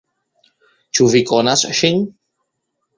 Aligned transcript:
Ĉu 0.99 1.07
vi 1.17 1.23
konas 1.29 1.69
ŝin? 1.83 2.05